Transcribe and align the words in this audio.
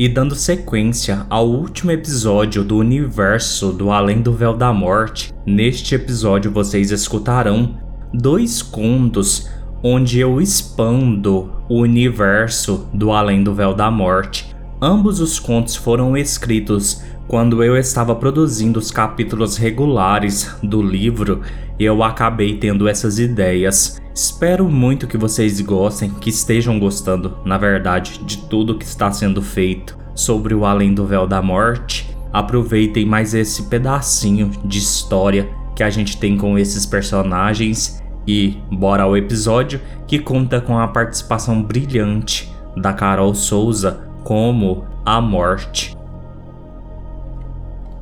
E 0.00 0.08
dando 0.08 0.36
sequência 0.36 1.26
ao 1.28 1.48
último 1.48 1.90
episódio 1.90 2.62
do 2.62 2.76
universo 2.76 3.72
do 3.72 3.90
Além 3.90 4.22
do 4.22 4.32
Véu 4.32 4.56
da 4.56 4.72
Morte, 4.72 5.34
neste 5.44 5.96
episódio 5.96 6.52
vocês 6.52 6.92
escutarão 6.92 7.76
dois 8.14 8.62
contos 8.62 9.50
onde 9.82 10.20
eu 10.20 10.40
expando 10.40 11.50
o 11.68 11.80
universo 11.80 12.88
do 12.94 13.10
Além 13.10 13.42
do 13.42 13.52
Véu 13.52 13.74
da 13.74 13.90
Morte. 13.90 14.54
Ambos 14.80 15.20
os 15.20 15.38
contos 15.40 15.74
foram 15.74 16.16
escritos 16.16 17.02
quando 17.28 17.62
eu 17.62 17.76
estava 17.76 18.14
produzindo 18.14 18.78
os 18.78 18.90
capítulos 18.90 19.58
regulares 19.58 20.56
do 20.62 20.80
livro, 20.80 21.42
eu 21.78 22.02
acabei 22.02 22.56
tendo 22.56 22.88
essas 22.88 23.18
ideias. 23.18 24.00
Espero 24.14 24.66
muito 24.66 25.06
que 25.06 25.18
vocês 25.18 25.60
gostem, 25.60 26.08
que 26.08 26.30
estejam 26.30 26.78
gostando, 26.78 27.36
na 27.44 27.58
verdade, 27.58 28.18
de 28.24 28.38
tudo 28.48 28.78
que 28.78 28.84
está 28.86 29.12
sendo 29.12 29.42
feito 29.42 29.98
sobre 30.14 30.54
o 30.54 30.64
Além 30.64 30.94
do 30.94 31.04
Véu 31.04 31.26
da 31.26 31.42
Morte. 31.42 32.16
Aproveitem 32.32 33.04
mais 33.04 33.34
esse 33.34 33.64
pedacinho 33.64 34.50
de 34.64 34.78
história 34.78 35.50
que 35.76 35.82
a 35.82 35.90
gente 35.90 36.16
tem 36.16 36.36
com 36.36 36.58
esses 36.58 36.86
personagens 36.86 38.02
e 38.26 38.56
bora 38.72 39.02
ao 39.02 39.16
episódio 39.16 39.80
que 40.06 40.18
conta 40.18 40.62
com 40.62 40.78
a 40.78 40.88
participação 40.88 41.62
brilhante 41.62 42.50
da 42.74 42.94
Carol 42.94 43.34
Souza 43.34 44.07
como 44.28 44.84
a 45.06 45.22
morte. 45.22 45.96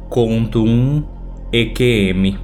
Conto 0.08 0.64
1 0.64 1.04
EQM 1.52 2.36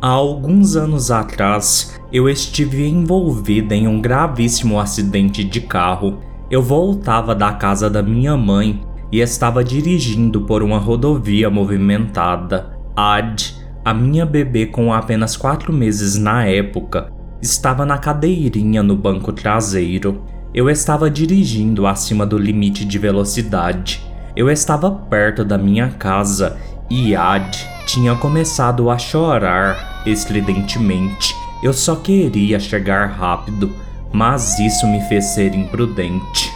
Há 0.00 0.08
alguns 0.08 0.76
anos 0.76 1.10
atrás, 1.10 2.00
eu 2.12 2.28
estive 2.28 2.86
envolvida 2.86 3.74
em 3.74 3.88
um 3.88 4.00
gravíssimo 4.00 4.78
acidente 4.78 5.42
de 5.42 5.62
carro. 5.62 6.20
Eu 6.48 6.62
voltava 6.62 7.34
da 7.34 7.54
casa 7.54 7.90
da 7.90 8.04
minha 8.04 8.36
mãe 8.36 8.80
e 9.10 9.18
estava 9.18 9.64
dirigindo 9.64 10.42
por 10.42 10.62
uma 10.62 10.78
rodovia 10.78 11.50
movimentada. 11.50 12.70
Ad, 12.94 13.52
a 13.84 13.92
minha 13.92 14.24
bebê 14.24 14.66
com 14.66 14.92
apenas 14.92 15.36
quatro 15.36 15.72
meses 15.72 16.16
na 16.16 16.46
época, 16.46 17.10
estava 17.42 17.84
na 17.84 17.98
cadeirinha 17.98 18.80
no 18.80 18.94
banco 18.94 19.32
traseiro. 19.32 20.22
Eu 20.52 20.68
estava 20.68 21.08
dirigindo 21.08 21.86
acima 21.86 22.26
do 22.26 22.36
limite 22.36 22.84
de 22.84 22.98
velocidade. 22.98 24.04
Eu 24.34 24.50
estava 24.50 24.90
perto 24.90 25.44
da 25.44 25.56
minha 25.56 25.90
casa 25.90 26.56
e 26.90 27.14
Ad 27.14 27.56
tinha 27.86 28.16
começado 28.16 28.90
a 28.90 28.98
chorar 28.98 30.02
estridentemente. 30.04 31.36
Eu 31.62 31.72
só 31.72 31.94
queria 31.94 32.58
chegar 32.58 33.06
rápido, 33.10 33.70
mas 34.12 34.58
isso 34.58 34.88
me 34.88 35.00
fez 35.02 35.26
ser 35.26 35.54
imprudente. 35.54 36.52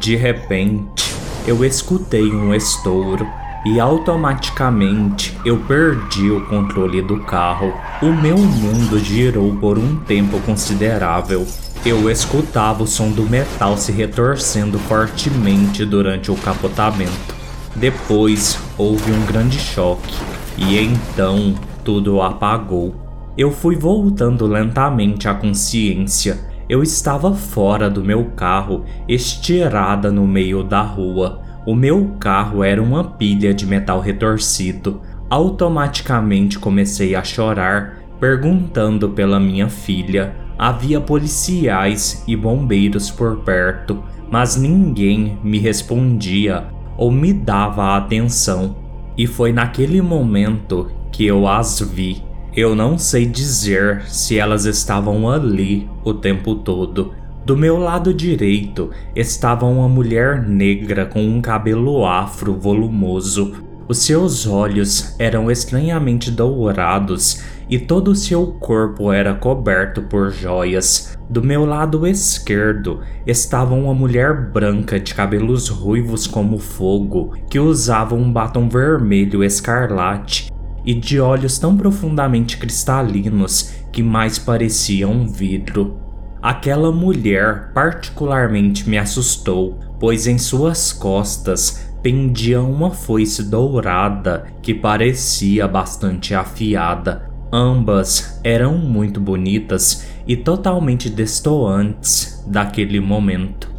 De 0.00 0.16
repente, 0.16 1.14
eu 1.46 1.62
escutei 1.62 2.32
um 2.32 2.54
estouro 2.54 3.28
e 3.66 3.78
automaticamente 3.78 5.36
eu 5.44 5.58
perdi 5.58 6.30
o 6.30 6.46
controle 6.46 7.02
do 7.02 7.20
carro. 7.20 7.74
O 8.00 8.06
meu 8.06 8.38
mundo 8.38 8.98
girou 8.98 9.54
por 9.56 9.76
um 9.76 9.96
tempo 9.96 10.40
considerável. 10.40 11.46
Eu 11.84 12.10
escutava 12.10 12.82
o 12.82 12.86
som 12.86 13.10
do 13.10 13.22
metal 13.22 13.76
se 13.76 13.92
retorcendo 13.92 14.78
fortemente 14.78 15.84
durante 15.84 16.30
o 16.30 16.36
capotamento. 16.36 17.34
Depois 17.76 18.58
houve 18.78 19.12
um 19.12 19.26
grande 19.26 19.58
choque 19.58 20.14
e 20.56 20.78
então 20.78 21.54
tudo 21.84 22.20
apagou. 22.22 22.94
Eu 23.36 23.52
fui 23.52 23.76
voltando 23.76 24.46
lentamente 24.46 25.28
à 25.28 25.34
consciência. 25.34 26.40
Eu 26.68 26.82
estava 26.82 27.34
fora 27.34 27.88
do 27.88 28.02
meu 28.02 28.24
carro, 28.34 28.84
estirada 29.06 30.10
no 30.10 30.26
meio 30.26 30.64
da 30.64 30.82
rua. 30.82 31.42
O 31.66 31.74
meu 31.74 32.16
carro 32.18 32.64
era 32.64 32.82
uma 32.82 33.04
pilha 33.04 33.52
de 33.52 33.66
metal 33.66 34.00
retorcido. 34.00 35.00
Automaticamente 35.28 36.58
comecei 36.58 37.14
a 37.14 37.22
chorar, 37.22 37.98
perguntando 38.18 39.10
pela 39.10 39.38
minha 39.38 39.68
filha. 39.68 40.45
Havia 40.58 41.00
policiais 41.00 42.24
e 42.26 42.34
bombeiros 42.34 43.10
por 43.10 43.38
perto, 43.38 44.02
mas 44.30 44.56
ninguém 44.56 45.38
me 45.42 45.58
respondia 45.58 46.64
ou 46.96 47.10
me 47.10 47.32
dava 47.32 47.96
atenção. 47.96 48.76
E 49.16 49.26
foi 49.26 49.52
naquele 49.52 50.00
momento 50.00 50.90
que 51.12 51.26
eu 51.26 51.46
as 51.46 51.80
vi. 51.80 52.22
Eu 52.54 52.74
não 52.74 52.96
sei 52.96 53.26
dizer 53.26 54.02
se 54.06 54.38
elas 54.38 54.64
estavam 54.64 55.28
ali 55.28 55.88
o 56.02 56.14
tempo 56.14 56.54
todo. 56.54 57.12
Do 57.44 57.56
meu 57.56 57.78
lado 57.78 58.14
direito 58.14 58.90
estava 59.14 59.66
uma 59.66 59.88
mulher 59.88 60.42
negra 60.42 61.04
com 61.04 61.22
um 61.22 61.40
cabelo 61.40 62.04
afro 62.06 62.54
volumoso. 62.54 63.52
Os 63.86 63.98
seus 63.98 64.46
olhos 64.46 65.14
eram 65.18 65.50
estranhamente 65.50 66.30
dourados 66.30 67.44
e 67.68 67.78
todo 67.78 68.12
o 68.12 68.14
seu 68.14 68.46
corpo 68.46 69.12
era 69.12 69.34
coberto 69.34 70.02
por 70.02 70.30
joias. 70.30 71.16
Do 71.28 71.42
meu 71.42 71.64
lado 71.64 72.06
esquerdo 72.06 73.00
estava 73.26 73.74
uma 73.74 73.92
mulher 73.92 74.50
branca 74.50 75.00
de 75.00 75.14
cabelos 75.14 75.68
ruivos 75.68 76.26
como 76.26 76.58
fogo, 76.58 77.34
que 77.50 77.58
usava 77.58 78.14
um 78.14 78.32
batom 78.32 78.68
vermelho 78.68 79.42
escarlate 79.42 80.52
e 80.84 80.94
de 80.94 81.18
olhos 81.18 81.58
tão 81.58 81.76
profundamente 81.76 82.56
cristalinos 82.56 83.72
que 83.92 84.02
mais 84.02 84.38
pareciam 84.38 85.10
um 85.10 85.26
vidro. 85.26 85.98
Aquela 86.40 86.92
mulher 86.92 87.72
particularmente 87.74 88.88
me 88.88 88.96
assustou, 88.96 89.80
pois 89.98 90.28
em 90.28 90.38
suas 90.38 90.92
costas 90.92 91.90
pendia 92.02 92.62
uma 92.62 92.92
foice 92.92 93.42
dourada 93.42 94.46
que 94.62 94.72
parecia 94.72 95.66
bastante 95.66 96.36
afiada. 96.36 97.25
Ambas 97.52 98.40
eram 98.42 98.76
muito 98.76 99.20
bonitas 99.20 100.08
e 100.26 100.36
totalmente 100.36 101.08
destoantes 101.08 102.44
daquele 102.46 103.00
momento. 103.00 103.70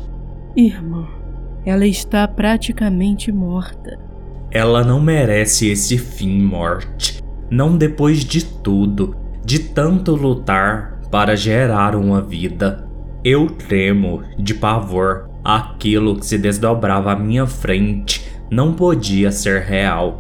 Irmã, 0.56 1.08
ela 1.66 1.86
está 1.86 2.28
praticamente 2.28 3.32
morta. 3.32 4.00
Ela 4.50 4.84
não 4.84 5.02
merece 5.02 5.70
esse 5.70 5.98
fim, 5.98 6.42
morte. 6.42 7.22
Não 7.50 7.78
depois 7.78 8.24
de 8.24 8.44
tudo, 8.44 9.16
de 9.44 9.60
tanto 9.60 10.16
lutar 10.16 11.00
para 11.12 11.36
gerar 11.36 11.96
uma 11.96 12.22
vida. 12.22 12.88
Eu 13.24 13.48
tremo 13.48 14.24
de 14.38 14.54
pavor. 14.54 15.30
Aquilo 15.44 16.18
que 16.18 16.26
se 16.26 16.38
desdobrava 16.38 17.12
à 17.12 17.16
minha 17.16 17.46
frente 17.46 18.30
não 18.50 18.74
podia 18.74 19.32
ser 19.32 19.62
real. 19.62 20.20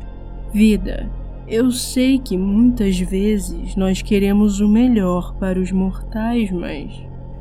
Vida, 0.53 1.09
eu 1.47 1.71
sei 1.71 2.19
que 2.19 2.37
muitas 2.37 2.99
vezes 2.99 3.75
nós 3.75 4.01
queremos 4.01 4.59
o 4.59 4.67
melhor 4.67 5.33
para 5.35 5.59
os 5.59 5.71
mortais, 5.71 6.51
mas. 6.51 6.91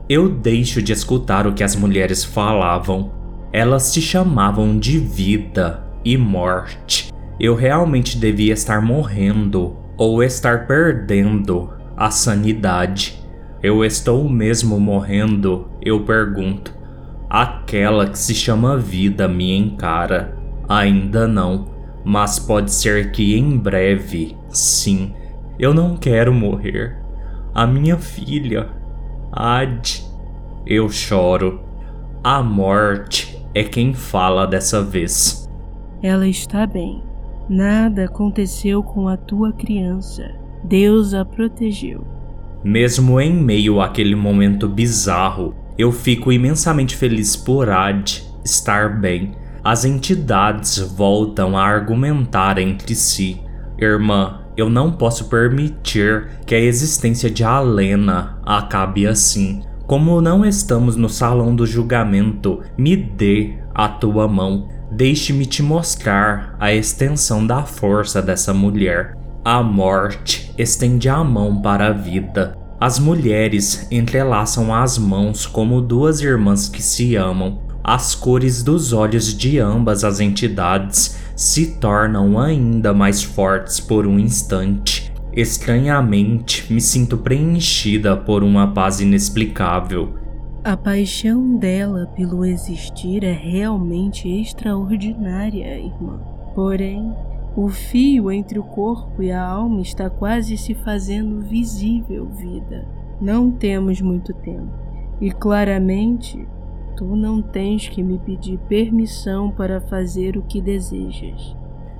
Eu 0.08 0.28
deixo 0.28 0.80
de 0.80 0.92
escutar 0.92 1.46
o 1.46 1.52
que 1.52 1.64
as 1.64 1.74
mulheres 1.74 2.24
falavam. 2.24 3.10
Elas 3.52 3.84
se 3.84 4.00
chamavam 4.00 4.78
de 4.78 4.98
vida, 4.98 5.86
e 6.06 6.16
morte. 6.16 7.12
Eu 7.38 7.56
realmente 7.56 8.16
devia 8.16 8.54
estar 8.54 8.80
morrendo 8.80 9.76
ou 9.98 10.22
estar 10.22 10.68
perdendo 10.68 11.70
a 11.96 12.12
sanidade. 12.12 13.20
Eu 13.60 13.84
estou 13.84 14.28
mesmo 14.28 14.78
morrendo, 14.78 15.68
eu 15.82 16.04
pergunto. 16.04 16.72
Aquela 17.28 18.08
que 18.08 18.18
se 18.18 18.34
chama 18.34 18.78
vida 18.78 19.26
me 19.26 19.52
encara. 19.52 20.38
Ainda 20.68 21.26
não, 21.26 21.75
mas 22.08 22.38
pode 22.38 22.70
ser 22.70 23.10
que 23.10 23.36
em 23.36 23.58
breve, 23.58 24.36
sim. 24.48 25.12
Eu 25.58 25.74
não 25.74 25.96
quero 25.96 26.32
morrer. 26.32 26.96
A 27.52 27.66
minha 27.66 27.98
filha, 27.98 28.68
Ad. 29.32 30.04
Eu 30.64 30.88
choro. 30.88 31.60
A 32.22 32.44
morte 32.44 33.44
é 33.52 33.64
quem 33.64 33.92
fala 33.92 34.46
dessa 34.46 34.80
vez. 34.80 35.50
Ela 36.00 36.28
está 36.28 36.64
bem. 36.64 37.02
Nada 37.48 38.04
aconteceu 38.04 38.84
com 38.84 39.08
a 39.08 39.16
tua 39.16 39.52
criança. 39.52 40.32
Deus 40.62 41.12
a 41.12 41.24
protegeu. 41.24 42.06
Mesmo 42.62 43.20
em 43.20 43.34
meio 43.34 43.80
àquele 43.80 44.14
momento 44.14 44.68
bizarro, 44.68 45.56
eu 45.76 45.90
fico 45.90 46.30
imensamente 46.30 46.94
feliz 46.94 47.34
por 47.34 47.68
Ad 47.68 48.22
estar 48.44 49.00
bem. 49.00 49.34
As 49.66 49.84
entidades 49.84 50.78
voltam 50.78 51.58
a 51.58 51.64
argumentar 51.64 52.56
entre 52.56 52.94
si. 52.94 53.40
Irmã, 53.76 54.42
eu 54.56 54.70
não 54.70 54.92
posso 54.92 55.24
permitir 55.24 56.28
que 56.46 56.54
a 56.54 56.60
existência 56.60 57.28
de 57.28 57.42
Alena 57.42 58.38
acabe 58.46 59.08
assim. 59.08 59.64
Como 59.84 60.20
não 60.20 60.44
estamos 60.44 60.94
no 60.94 61.08
salão 61.08 61.52
do 61.52 61.66
julgamento, 61.66 62.62
me 62.78 62.94
dê 62.94 63.58
a 63.74 63.88
tua 63.88 64.28
mão. 64.28 64.68
Deixe-me 64.92 65.44
te 65.44 65.64
mostrar 65.64 66.54
a 66.60 66.72
extensão 66.72 67.44
da 67.44 67.64
força 67.64 68.22
dessa 68.22 68.54
mulher. 68.54 69.16
A 69.44 69.64
morte 69.64 70.54
estende 70.56 71.08
a 71.08 71.24
mão 71.24 71.60
para 71.60 71.88
a 71.88 71.92
vida. 71.92 72.56
As 72.80 73.00
mulheres 73.00 73.88
entrelaçam 73.90 74.72
as 74.72 74.96
mãos 74.96 75.44
como 75.44 75.80
duas 75.80 76.20
irmãs 76.20 76.68
que 76.68 76.80
se 76.80 77.16
amam. 77.16 77.65
As 77.88 78.16
cores 78.16 78.64
dos 78.64 78.92
olhos 78.92 79.32
de 79.32 79.60
ambas 79.60 80.02
as 80.02 80.18
entidades 80.18 81.16
se 81.36 81.78
tornam 81.78 82.36
ainda 82.36 82.92
mais 82.92 83.22
fortes 83.22 83.78
por 83.78 84.08
um 84.08 84.18
instante. 84.18 85.14
Estranhamente, 85.32 86.72
me 86.72 86.80
sinto 86.80 87.16
preenchida 87.16 88.16
por 88.16 88.42
uma 88.42 88.74
paz 88.74 89.00
inexplicável. 89.00 90.14
A 90.64 90.76
paixão 90.76 91.56
dela 91.58 92.08
pelo 92.16 92.44
existir 92.44 93.22
é 93.22 93.30
realmente 93.30 94.28
extraordinária, 94.28 95.78
irmã. 95.78 96.18
Porém, 96.56 97.14
o 97.56 97.68
fio 97.68 98.32
entre 98.32 98.58
o 98.58 98.64
corpo 98.64 99.22
e 99.22 99.30
a 99.30 99.46
alma 99.46 99.80
está 99.80 100.10
quase 100.10 100.56
se 100.56 100.74
fazendo 100.74 101.40
visível, 101.40 102.26
vida. 102.30 102.84
Não 103.20 103.48
temos 103.52 104.00
muito 104.00 104.34
tempo. 104.34 104.72
E 105.20 105.30
claramente, 105.30 106.44
tu 106.96 107.04
não 107.16 107.42
tens 107.42 107.88
que 107.88 108.02
me 108.02 108.18
pedir 108.18 108.58
permissão 108.68 109.50
para 109.50 109.80
fazer 109.80 110.36
o 110.36 110.42
que 110.42 110.60
desejas. 110.60 111.54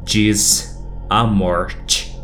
Diz 0.05 0.85
a 1.09 1.25
morte. 1.25 2.17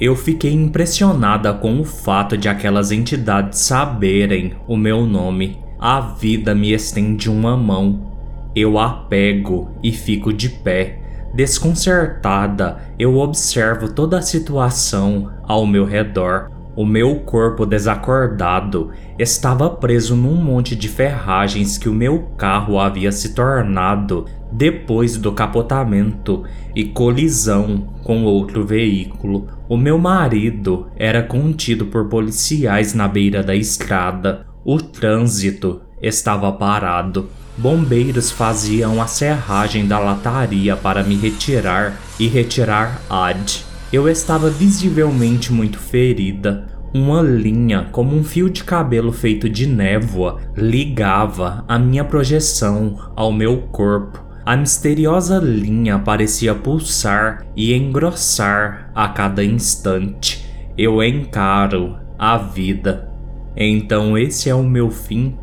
Eu 0.00 0.14
fiquei 0.14 0.52
impressionada 0.52 1.52
com 1.52 1.80
o 1.80 1.84
fato 1.84 2.36
de 2.36 2.48
aquelas 2.48 2.92
entidades 2.92 3.60
saberem 3.60 4.54
o 4.66 4.76
meu 4.76 5.06
nome. 5.06 5.58
A 5.78 6.00
vida 6.00 6.54
me 6.54 6.72
estende 6.72 7.28
uma 7.28 7.56
mão. 7.56 8.12
Eu 8.54 8.78
a 8.78 8.90
pego 8.90 9.70
e 9.82 9.90
fico 9.90 10.32
de 10.32 10.48
pé 10.48 11.08
Desconcertada, 11.32 12.78
eu 12.98 13.18
observo 13.18 13.92
toda 13.92 14.18
a 14.18 14.22
situação 14.22 15.30
ao 15.44 15.66
meu 15.66 15.84
redor. 15.84 16.50
O 16.78 16.86
meu 16.86 17.16
corpo 17.16 17.66
desacordado 17.66 18.92
estava 19.18 19.68
preso 19.68 20.14
num 20.14 20.36
monte 20.36 20.76
de 20.76 20.88
ferragens 20.88 21.76
que 21.76 21.88
o 21.88 21.92
meu 21.92 22.28
carro 22.36 22.78
havia 22.78 23.10
se 23.10 23.34
tornado 23.34 24.26
depois 24.52 25.16
do 25.16 25.32
capotamento 25.32 26.44
e 26.76 26.84
colisão 26.84 27.88
com 28.04 28.22
outro 28.22 28.64
veículo. 28.64 29.48
O 29.68 29.76
meu 29.76 29.98
marido 29.98 30.86
era 30.94 31.20
contido 31.20 31.86
por 31.86 32.08
policiais 32.08 32.94
na 32.94 33.08
beira 33.08 33.42
da 33.42 33.56
estrada. 33.56 34.46
O 34.64 34.80
trânsito 34.80 35.80
estava 36.00 36.52
parado. 36.52 37.28
Bombeiros 37.56 38.30
faziam 38.30 39.02
a 39.02 39.08
serragem 39.08 39.84
da 39.84 39.98
lataria 39.98 40.76
para 40.76 41.02
me 41.02 41.16
retirar 41.16 42.00
e 42.20 42.28
retirar 42.28 43.02
Ad. 43.10 43.67
Eu 43.90 44.06
estava 44.06 44.50
visivelmente 44.50 45.50
muito 45.50 45.78
ferida. 45.78 46.66
Uma 46.92 47.22
linha, 47.22 47.88
como 47.90 48.14
um 48.14 48.22
fio 48.22 48.50
de 48.50 48.62
cabelo 48.62 49.12
feito 49.12 49.48
de 49.48 49.66
névoa, 49.66 50.40
ligava 50.54 51.64
a 51.66 51.78
minha 51.78 52.04
projeção 52.04 53.10
ao 53.16 53.32
meu 53.32 53.62
corpo. 53.68 54.22
A 54.44 54.56
misteriosa 54.56 55.38
linha 55.38 55.98
parecia 55.98 56.54
pulsar 56.54 57.46
e 57.56 57.74
engrossar 57.74 58.90
a 58.94 59.08
cada 59.08 59.42
instante. 59.42 60.46
Eu 60.76 61.02
encaro 61.02 61.96
a 62.18 62.36
vida. 62.36 63.10
Então 63.56 64.18
esse 64.18 64.50
é 64.50 64.54
o 64.54 64.62
meu 64.62 64.90
fim? 64.90 65.34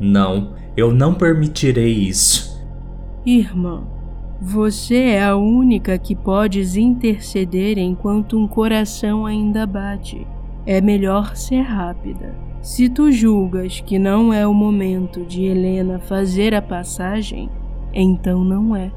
Não, 0.00 0.54
eu 0.76 0.92
não 0.92 1.14
permitirei 1.14 1.92
isso. 1.92 2.60
Irmã, 3.24 3.84
você 4.40 4.96
é 4.96 5.24
a 5.24 5.36
única 5.36 5.98
que 5.98 6.14
podes 6.14 6.76
interceder 6.76 7.78
enquanto 7.78 8.38
um 8.38 8.46
coração 8.46 9.26
ainda 9.26 9.66
bate. 9.66 10.26
É 10.64 10.80
melhor 10.80 11.34
ser 11.36 11.62
rápida. 11.62 12.34
Se 12.62 12.88
tu 12.88 13.10
julgas 13.10 13.80
que 13.80 13.98
não 13.98 14.32
é 14.32 14.46
o 14.46 14.54
momento 14.54 15.24
de 15.24 15.44
Helena 15.44 15.98
fazer 15.98 16.54
a 16.54 16.62
passagem, 16.62 17.50
então 17.92 18.44
não 18.44 18.76
é. 18.76 18.92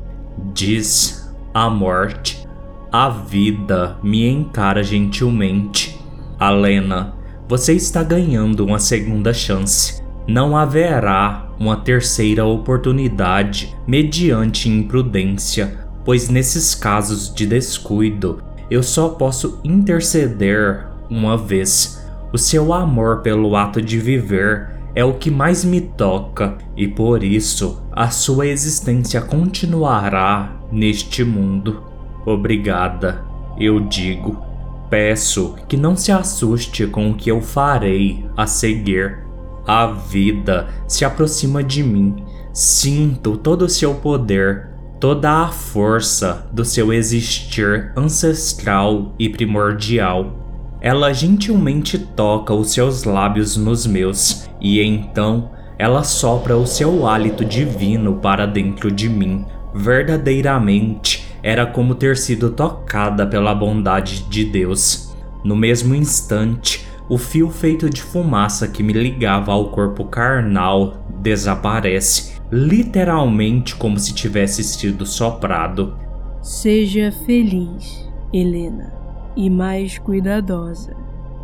Diz 0.54 1.34
a 1.54 1.70
morte. 1.70 2.48
A 2.92 3.10
vida 3.10 3.98
me 4.04 4.28
encara 4.28 4.84
gentilmente. 4.84 6.00
Alena, 6.38 7.16
você 7.48 7.74
está 7.74 8.04
ganhando 8.04 8.66
uma 8.66 8.80
segunda 8.80 9.34
chance 9.34 10.02
não 10.28 10.56
haverá 10.56 11.51
uma 11.62 11.78
terceira 11.78 12.44
oportunidade 12.44 13.78
mediante 13.86 14.68
imprudência, 14.68 15.78
pois 16.04 16.28
nesses 16.28 16.74
casos 16.74 17.32
de 17.32 17.46
descuido 17.46 18.42
eu 18.68 18.82
só 18.82 19.10
posso 19.10 19.60
interceder 19.64 20.88
uma 21.08 21.38
vez. 21.38 22.04
O 22.34 22.38
seu 22.38 22.74
amor 22.74 23.22
pelo 23.22 23.56
ato 23.56 23.80
de 23.80 24.00
viver 24.00 24.72
é 24.96 25.06
o 25.06 25.14
que 25.14 25.30
mais 25.30 25.64
me 25.64 25.80
toca 25.82 26.58
e 26.76 26.88
por 26.88 27.24
isso 27.24 27.84
a 27.92 28.10
sua 28.10 28.48
existência 28.48 29.22
continuará 29.22 30.56
neste 30.72 31.24
mundo. 31.24 31.84
Obrigada, 32.26 33.24
eu 33.60 33.80
digo. 33.82 34.42
Peço 34.90 35.54
que 35.68 35.78
não 35.78 35.96
se 35.96 36.12
assuste 36.12 36.88
com 36.88 37.12
o 37.12 37.14
que 37.14 37.30
eu 37.30 37.40
farei 37.40 38.26
a 38.36 38.48
seguir. 38.48 39.31
A 39.66 39.88
vida 39.88 40.68
se 40.88 41.06
aproxima 41.06 41.64
de 41.64 41.84
mim. 41.84 42.24
Sinto 42.54 43.38
todo 43.38 43.64
o 43.64 43.70
seu 43.70 43.96
poder, 43.96 44.70
toda 45.00 45.44
a 45.44 45.48
força 45.48 46.48
do 46.52 46.66
seu 46.66 46.92
existir 46.92 47.92
ancestral 47.96 49.16
e 49.18 49.30
primordial. 49.30 50.38
Ela 50.82 51.14
gentilmente 51.14 51.98
toca 51.98 52.54
os 52.54 52.72
seus 52.72 53.04
lábios 53.04 53.56
nos 53.56 53.86
meus 53.86 54.50
e 54.60 54.82
então 54.82 55.52
ela 55.78 56.04
sopra 56.04 56.58
o 56.58 56.68
seu 56.68 57.08
hálito 57.08 57.44
divino 57.44 58.16
para 58.16 58.46
dentro 58.46 58.92
de 58.92 59.10
mim. 59.10 59.46
Verdadeiramente 59.74 61.28
era 61.42 61.66
como 61.66 61.96
ter 61.96 62.18
sido 62.18 62.52
tocada 62.52 63.26
pela 63.26 63.56
bondade 63.56 64.24
de 64.30 64.46
Deus. 64.46 65.16
No 65.44 65.56
mesmo 65.56 65.96
instante, 65.96 66.86
o 67.10 67.18
fio 67.18 67.50
feito 67.50 67.90
de 67.90 68.02
fumaça 68.02 68.68
que 68.68 68.82
me 68.82 68.94
ligava 68.94 69.52
ao 69.52 69.70
corpo 69.70 70.06
carnal 70.06 71.06
desaparece, 71.22 72.40
literalmente 72.52 73.76
como 73.76 74.00
se 74.00 74.14
tivesse 74.14 74.64
sido 74.64 75.06
soprado. 75.06 75.96
Seja 76.42 77.12
feliz, 77.26 78.10
Helena, 78.34 78.94
e 79.36 79.50
mais 79.50 79.98
cuidadosa, 79.98 80.96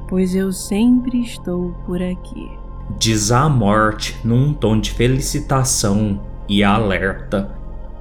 pois 0.07 0.33
eu 0.33 0.51
sempre 0.51 1.21
estou 1.21 1.71
por 1.85 2.01
aqui. 2.01 2.49
Diz 2.97 3.31
a 3.31 3.49
morte 3.49 4.17
num 4.23 4.53
tom 4.53 4.79
de 4.79 4.91
felicitação 4.91 6.21
e 6.47 6.63
alerta. 6.63 7.51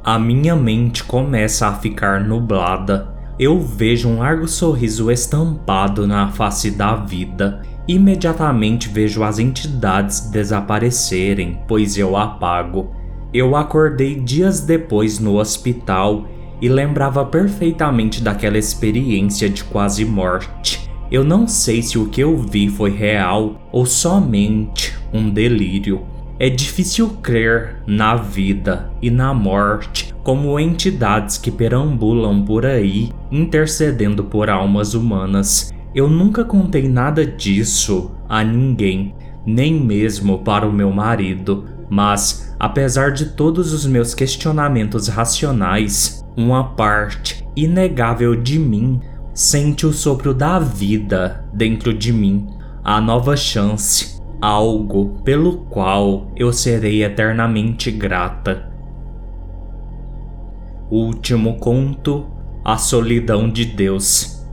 A 0.04 0.18
minha 0.18 0.54
mente 0.54 1.02
começa 1.02 1.66
a 1.66 1.74
ficar 1.74 2.20
nublada 2.20 3.15
eu 3.38 3.60
vejo 3.60 4.08
um 4.08 4.18
largo 4.18 4.48
sorriso 4.48 5.10
estampado 5.10 6.06
na 6.06 6.28
face 6.28 6.70
da 6.70 6.96
vida. 6.96 7.62
Imediatamente 7.86 8.88
vejo 8.88 9.22
as 9.22 9.38
entidades 9.38 10.30
desaparecerem, 10.30 11.60
pois 11.68 11.98
eu 11.98 12.16
apago. 12.16 12.90
Eu 13.34 13.54
acordei 13.54 14.18
dias 14.18 14.60
depois 14.62 15.18
no 15.18 15.38
hospital 15.38 16.26
e 16.62 16.68
lembrava 16.68 17.26
perfeitamente 17.26 18.22
daquela 18.22 18.56
experiência 18.56 19.50
de 19.50 19.62
quase 19.64 20.04
morte. 20.04 20.90
Eu 21.10 21.22
não 21.22 21.46
sei 21.46 21.82
se 21.82 21.98
o 21.98 22.08
que 22.08 22.22
eu 22.22 22.36
vi 22.38 22.68
foi 22.68 22.90
real 22.90 23.68
ou 23.70 23.84
somente 23.84 24.96
um 25.12 25.28
delírio. 25.28 26.06
É 26.38 26.48
difícil 26.48 27.10
crer 27.22 27.82
na 27.86 28.16
vida 28.16 28.90
e 29.00 29.10
na 29.10 29.32
morte 29.32 30.05
como 30.26 30.58
entidades 30.58 31.38
que 31.38 31.52
perambulam 31.52 32.44
por 32.44 32.66
aí 32.66 33.12
intercedendo 33.30 34.24
por 34.24 34.50
almas 34.50 34.92
humanas. 34.92 35.72
Eu 35.94 36.10
nunca 36.10 36.44
contei 36.44 36.88
nada 36.88 37.24
disso 37.24 38.10
a 38.28 38.42
ninguém, 38.42 39.14
nem 39.46 39.72
mesmo 39.72 40.40
para 40.40 40.66
o 40.66 40.72
meu 40.72 40.90
marido, 40.90 41.66
mas 41.88 42.52
apesar 42.58 43.12
de 43.12 43.36
todos 43.36 43.72
os 43.72 43.86
meus 43.86 44.14
questionamentos 44.14 45.06
racionais, 45.06 46.24
uma 46.36 46.74
parte 46.74 47.46
inegável 47.54 48.34
de 48.34 48.58
mim 48.58 49.00
sente 49.32 49.86
o 49.86 49.92
sopro 49.92 50.34
da 50.34 50.58
vida 50.58 51.44
dentro 51.54 51.94
de 51.94 52.12
mim, 52.12 52.48
a 52.82 53.00
nova 53.00 53.36
chance 53.36 54.20
algo 54.42 55.20
pelo 55.22 55.58
qual 55.66 56.32
eu 56.34 56.52
serei 56.52 57.04
eternamente 57.04 57.92
grata. 57.92 58.74
Último 60.90 61.58
conto: 61.58 62.26
A 62.64 62.78
solidão 62.78 63.50
de 63.50 63.64
Deus. 63.64 64.46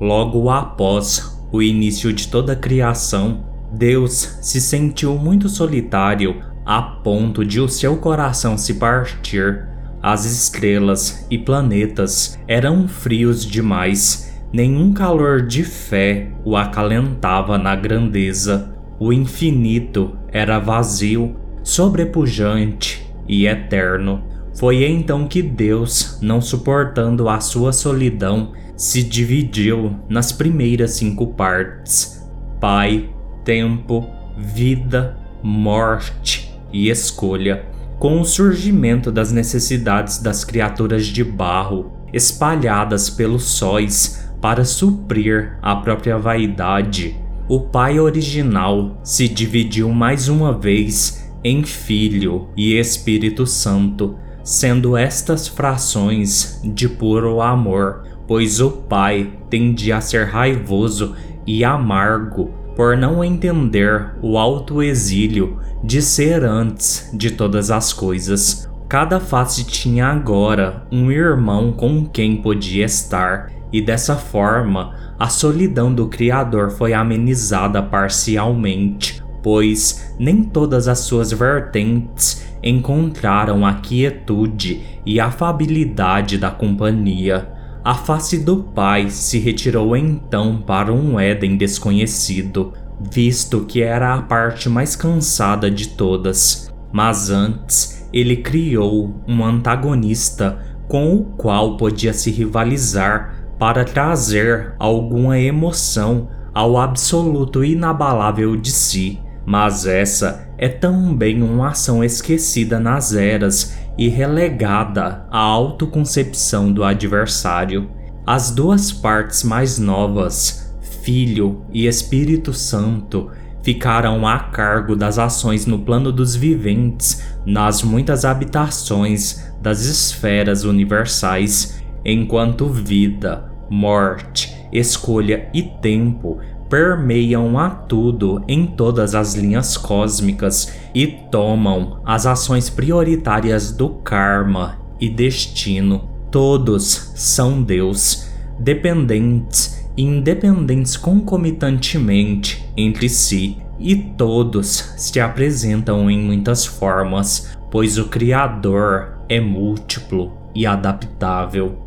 Logo 0.00 0.48
após 0.48 1.36
o 1.50 1.60
início 1.60 2.12
de 2.12 2.28
toda 2.28 2.52
a 2.52 2.56
criação, 2.56 3.44
Deus 3.72 4.38
se 4.42 4.60
sentiu 4.60 5.16
muito 5.16 5.48
solitário 5.48 6.40
a 6.64 6.80
ponto 6.80 7.44
de 7.44 7.60
o 7.60 7.68
seu 7.68 7.96
coração 7.96 8.56
se 8.56 8.74
partir. 8.74 9.68
As 10.00 10.24
estrelas 10.24 11.26
e 11.30 11.38
planetas 11.38 12.38
eram 12.46 12.86
frios 12.86 13.44
demais, 13.44 14.40
nenhum 14.52 14.92
calor 14.92 15.42
de 15.42 15.64
fé 15.64 16.30
o 16.44 16.56
acalentava 16.56 17.58
na 17.58 17.74
grandeza. 17.74 18.72
O 19.00 19.12
infinito 19.12 20.16
era 20.28 20.60
vazio, 20.60 21.34
sobrepujante 21.62 23.04
e 23.26 23.46
eterno. 23.46 24.33
Foi 24.54 24.84
então 24.84 25.26
que 25.26 25.42
Deus, 25.42 26.18
não 26.22 26.40
suportando 26.40 27.28
a 27.28 27.40
sua 27.40 27.72
solidão, 27.72 28.52
se 28.76 29.02
dividiu 29.02 29.96
nas 30.08 30.32
primeiras 30.32 30.92
cinco 30.92 31.28
partes: 31.28 32.24
Pai, 32.60 33.10
tempo, 33.44 34.08
vida, 34.36 35.18
morte 35.42 36.58
e 36.72 36.88
escolha. 36.88 37.66
Com 37.98 38.20
o 38.20 38.24
surgimento 38.24 39.10
das 39.10 39.30
necessidades 39.32 40.18
das 40.18 40.44
criaturas 40.44 41.06
de 41.06 41.22
barro 41.22 41.92
espalhadas 42.12 43.10
pelos 43.10 43.44
sóis 43.44 44.30
para 44.40 44.64
suprir 44.64 45.58
a 45.62 45.76
própria 45.76 46.18
vaidade, 46.18 47.16
o 47.48 47.60
Pai 47.60 47.98
original 47.98 48.98
se 49.02 49.28
dividiu 49.28 49.90
mais 49.90 50.28
uma 50.28 50.52
vez 50.52 51.24
em 51.42 51.62
Filho 51.62 52.48
e 52.56 52.78
Espírito 52.78 53.46
Santo, 53.46 54.16
sendo 54.44 54.96
estas 54.96 55.48
frações 55.48 56.60
de 56.62 56.88
puro 56.88 57.40
amor, 57.40 58.04
pois 58.28 58.60
o 58.60 58.70
Pai 58.70 59.32
tendia 59.48 59.96
a 59.96 60.00
ser 60.00 60.26
raivoso 60.26 61.16
e 61.46 61.64
amargo 61.64 62.52
por 62.76 62.96
não 62.96 63.24
entender 63.24 64.14
o 64.20 64.36
alto 64.36 64.82
exílio 64.82 65.58
de 65.82 66.02
ser 66.02 66.44
antes 66.44 67.10
de 67.14 67.30
todas 67.30 67.70
as 67.70 67.92
coisas. 67.92 68.68
Cada 68.88 69.18
face 69.18 69.64
tinha 69.64 70.06
agora 70.06 70.86
um 70.92 71.10
irmão 71.10 71.72
com 71.72 72.04
quem 72.04 72.36
podia 72.36 72.84
estar, 72.84 73.50
e 73.72 73.80
dessa 73.80 74.14
forma 74.14 74.94
a 75.18 75.28
solidão 75.28 75.92
do 75.92 76.06
Criador 76.08 76.70
foi 76.70 76.92
amenizada 76.92 77.82
parcialmente, 77.82 79.23
pois 79.44 80.14
nem 80.18 80.42
todas 80.42 80.88
as 80.88 81.00
suas 81.00 81.30
vertentes 81.30 82.46
encontraram 82.62 83.66
a 83.66 83.74
quietude 83.74 84.82
e 85.04 85.20
afabilidade 85.20 86.38
da 86.38 86.50
companhia. 86.50 87.52
A 87.84 87.94
face 87.94 88.38
do 88.38 88.64
pai 88.64 89.10
se 89.10 89.38
retirou 89.38 89.94
então 89.94 90.62
para 90.62 90.90
um 90.90 91.20
Éden 91.20 91.58
desconhecido, 91.58 92.72
visto 92.98 93.66
que 93.66 93.82
era 93.82 94.14
a 94.14 94.22
parte 94.22 94.70
mais 94.70 94.96
cansada 94.96 95.70
de 95.70 95.88
todas. 95.88 96.72
Mas 96.90 97.28
antes, 97.28 98.08
ele 98.14 98.36
criou 98.38 99.14
um 99.28 99.44
antagonista 99.44 100.58
com 100.88 101.14
o 101.16 101.24
qual 101.36 101.76
podia 101.76 102.14
se 102.14 102.30
rivalizar 102.30 103.44
para 103.58 103.84
trazer 103.84 104.74
alguma 104.78 105.38
emoção 105.38 106.30
ao 106.54 106.78
absoluto 106.78 107.62
inabalável 107.62 108.56
de 108.56 108.70
si. 108.70 109.23
Mas 109.46 109.86
essa 109.86 110.48
é 110.56 110.68
também 110.68 111.42
uma 111.42 111.68
ação 111.68 112.02
esquecida 112.02 112.80
nas 112.80 113.14
eras 113.14 113.76
e 113.98 114.08
relegada 114.08 115.26
à 115.30 115.38
autoconcepção 115.38 116.72
do 116.72 116.82
adversário. 116.82 117.90
As 118.26 118.50
duas 118.50 118.90
partes 118.90 119.44
mais 119.44 119.78
novas, 119.78 120.74
Filho 121.02 121.62
e 121.72 121.86
Espírito 121.86 122.54
Santo, 122.54 123.30
ficaram 123.62 124.26
a 124.26 124.38
cargo 124.38 124.96
das 124.96 125.18
ações 125.18 125.66
no 125.66 125.78
plano 125.78 126.10
dos 126.10 126.34
viventes, 126.34 127.22
nas 127.46 127.82
muitas 127.82 128.24
habitações 128.24 129.52
das 129.60 129.84
esferas 129.84 130.64
universais, 130.64 131.82
enquanto 132.04 132.68
vida, 132.68 133.50
morte, 133.70 134.54
escolha 134.72 135.48
e 135.54 135.62
tempo 135.62 136.38
permeiam 136.74 137.56
a 137.56 137.70
tudo 137.70 138.42
em 138.48 138.66
todas 138.66 139.14
as 139.14 139.34
linhas 139.34 139.76
cósmicas 139.76 140.74
e 140.92 141.06
tomam 141.06 142.00
as 142.04 142.26
ações 142.26 142.68
prioritárias 142.68 143.70
do 143.70 143.90
karma 143.90 144.76
e 145.00 145.08
destino. 145.08 146.10
Todos 146.32 147.12
são 147.14 147.62
Deus, 147.62 148.28
dependentes 148.58 149.88
e 149.96 150.02
independentes 150.02 150.96
concomitantemente 150.96 152.68
entre 152.76 153.08
si, 153.08 153.58
e 153.78 153.94
todos 153.94 154.94
se 154.96 155.20
apresentam 155.20 156.10
em 156.10 156.18
muitas 156.18 156.66
formas, 156.66 157.56
pois 157.70 157.98
o 157.98 158.08
Criador 158.08 159.20
é 159.28 159.40
múltiplo 159.40 160.32
e 160.52 160.66
adaptável. 160.66 161.83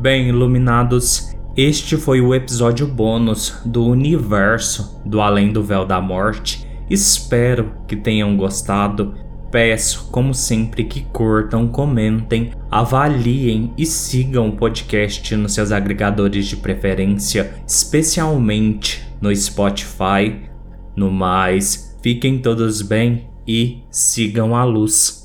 Bem 0.00 0.28
iluminados, 0.28 1.36
este 1.54 1.94
foi 1.94 2.22
o 2.22 2.34
episódio 2.34 2.86
bônus 2.86 3.60
do 3.66 3.84
universo 3.84 4.98
do 5.04 5.20
Além 5.20 5.52
do 5.52 5.62
Véu 5.62 5.84
da 5.84 6.00
Morte. 6.00 6.66
Espero 6.88 7.74
que 7.86 7.94
tenham 7.94 8.34
gostado. 8.34 9.14
Peço, 9.52 10.08
como 10.10 10.32
sempre, 10.32 10.84
que 10.84 11.02
curtam, 11.02 11.68
comentem, 11.68 12.50
avaliem 12.70 13.74
e 13.76 13.84
sigam 13.84 14.48
o 14.48 14.56
podcast 14.56 15.36
nos 15.36 15.52
seus 15.52 15.70
agregadores 15.70 16.46
de 16.46 16.56
preferência, 16.56 17.62
especialmente 17.66 19.06
no 19.20 19.36
Spotify. 19.36 20.48
No 20.96 21.10
mais, 21.10 21.94
fiquem 22.02 22.38
todos 22.38 22.80
bem 22.80 23.28
e 23.46 23.82
sigam 23.90 24.56
a 24.56 24.64
luz. 24.64 25.19